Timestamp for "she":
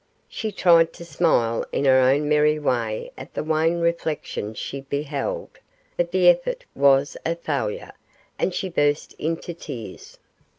0.27-0.51, 4.55-4.81, 8.51-8.67